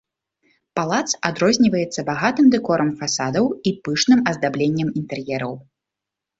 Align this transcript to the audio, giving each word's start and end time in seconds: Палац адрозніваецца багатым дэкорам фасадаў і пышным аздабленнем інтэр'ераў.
Палац 0.77 1.09
адрозніваецца 1.29 1.99
багатым 2.09 2.45
дэкорам 2.57 2.89
фасадаў 3.03 3.45
і 3.69 3.77
пышным 3.85 4.19
аздабленнем 4.35 4.93
інтэр'ераў. 5.05 5.53